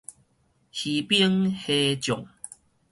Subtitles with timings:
[0.73, 2.25] 魚兵蝦將